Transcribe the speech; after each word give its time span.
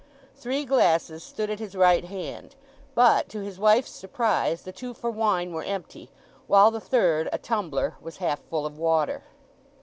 Three 0.35 0.65
glasses 0.65 1.23
stood 1.23 1.51
at 1.51 1.59
his 1.59 1.75
right 1.75 2.03
hand; 2.03 2.55
but, 2.95 3.29
to 3.29 3.41
his 3.43 3.59
wife's 3.59 3.91
surprise, 3.91 4.63
the 4.63 4.71
two 4.71 4.95
for 4.95 5.11
wine 5.11 5.53
were 5.53 5.61
empty, 5.61 6.09
while 6.47 6.71
the 6.71 6.81
third, 6.81 7.29
a 7.31 7.37
tumbler, 7.37 7.97
was 8.01 8.17
half 8.17 8.39
full 8.41 8.65
of 8.65 8.79
water. 8.79 9.21